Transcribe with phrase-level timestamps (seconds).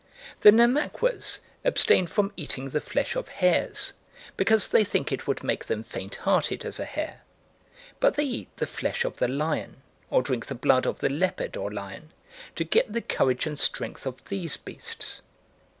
[0.39, 3.93] The Namaquas abstain from eating the flesh of hares,
[4.35, 7.21] because they think it would make them faint hearted as a hare.
[7.99, 11.55] But they eat the flesh of the lion, or drink the blood of the leopard
[11.55, 12.13] or lion,
[12.55, 15.21] to get the courage and strength of these beasts.